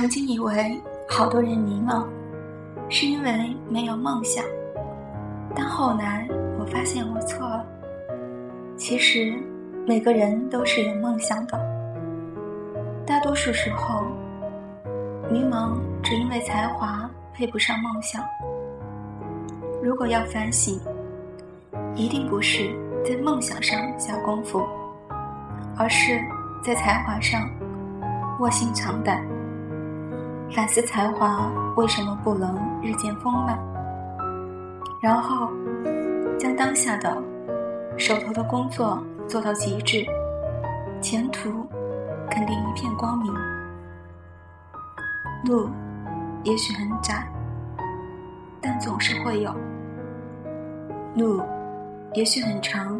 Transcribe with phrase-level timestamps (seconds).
[0.00, 2.06] 曾经以为好多人迷茫，
[2.88, 4.42] 是因为没有梦想，
[5.54, 6.26] 但后来
[6.58, 7.66] 我发现我错了。
[8.78, 9.34] 其实
[9.86, 11.60] 每个人都是有梦想的，
[13.04, 14.06] 大多数时候，
[15.30, 18.24] 迷茫只因为才华配不上梦想。
[19.82, 20.80] 如果要反省，
[21.94, 24.66] 一定不是在梦想上下功夫，
[25.76, 26.18] 而是
[26.64, 27.46] 在才华上
[28.38, 29.22] 卧薪尝胆。
[30.54, 33.56] 反思才华为什么不能日渐丰满，
[35.00, 35.48] 然后
[36.38, 37.16] 将当下的
[37.96, 40.04] 手头的工作做到极致，
[41.00, 41.64] 前途
[42.28, 43.32] 肯定一片光明。
[45.44, 45.70] 路
[46.42, 47.28] 也许很窄，
[48.60, 49.52] 但总是会有；
[51.14, 51.40] 路
[52.12, 52.98] 也许很长，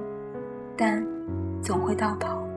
[0.76, 1.04] 但
[1.60, 2.48] 总会到头。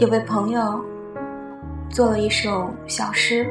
[0.00, 0.84] 有位朋友
[1.88, 3.46] 做了一首小诗，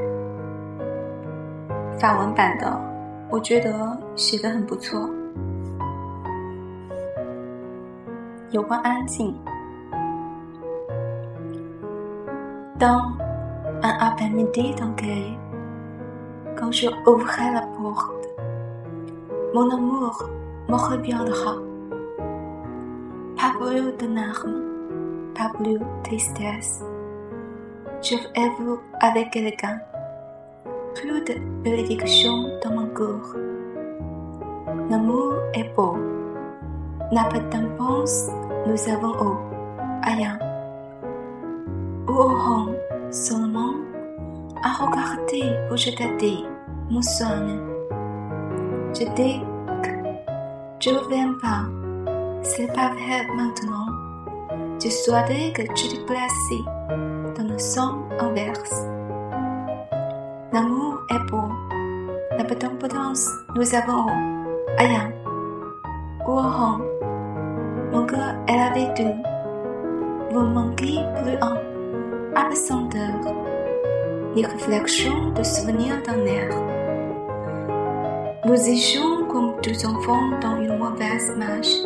[1.97, 2.77] 法文版的，
[3.29, 5.09] 我觉得写的很不错。
[8.51, 9.33] 有关安静。
[12.77, 13.17] 当
[13.81, 15.37] un après-midi d'anglais,
[16.57, 18.27] quand je ouvrais la porte,
[19.53, 20.29] mon amour
[20.67, 21.55] me reviendra,
[23.37, 24.72] pas brûle de larmes.
[25.35, 26.83] Pas plus tristesse.
[28.01, 28.15] Je
[28.59, 29.81] vous avec élégance,
[30.95, 33.35] plus de bénédiction dans mon cœur.
[34.89, 35.97] L'amour est beau,
[37.11, 38.29] n'a pas d'impense,
[38.67, 39.37] nous avons eau,
[40.03, 40.37] rien.
[42.07, 42.75] Où aurons
[43.09, 43.73] seulement
[44.63, 46.43] à regarder pour je t'ai
[46.89, 47.59] mon.
[48.93, 49.41] Je dis
[49.81, 49.89] que
[50.79, 51.63] je ne viens pas,
[52.43, 53.82] c'est pas vrai maintenant.
[54.83, 56.49] Je souhaiterais que tu te places
[57.37, 58.83] dans le sens inverse.
[60.51, 61.47] L'amour est beau.
[62.37, 64.07] La potence nous avons
[64.77, 65.09] rien.
[66.27, 66.81] Ouahon,
[67.93, 68.89] mon cœur est la vie
[70.31, 71.57] Vous manquez plus un
[72.35, 73.21] absenteur.
[74.35, 76.49] Les réflexions de souvenirs d'un air.
[78.43, 81.77] Nous étions comme deux enfants dans une mauvaise marche.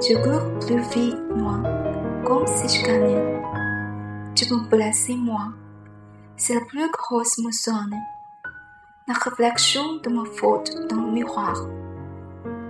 [0.00, 1.79] Je cours plus vite, moi
[2.24, 3.40] comme si je gagnais.
[4.34, 5.48] Tu peux placer moi.
[6.36, 7.94] C'est la plus grosse moissonne.
[9.06, 11.54] La réflexion de ma faute dans le miroir.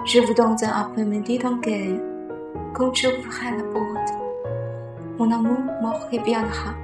[0.04, 2.02] Je vous donne un après-midi d'enquête.
[2.74, 4.14] Quand tu ouvrirai la porte,
[5.18, 6.74] mon amour me reviendra.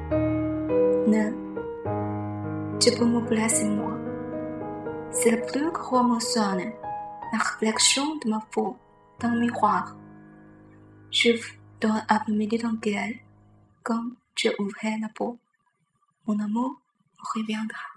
[1.07, 1.33] Non,
[2.79, 3.93] tu peux me placer moi.
[5.11, 6.73] C'est la plus grosse moissonne.
[7.33, 8.77] La réflexion de ma faute
[9.21, 9.97] dans le miroir.
[11.11, 11.33] Je
[11.81, 13.21] dans un après-midi tranquille,
[13.83, 15.39] comme je ouvrais la peau,
[16.27, 16.81] mon amour
[17.35, 17.96] reviendra.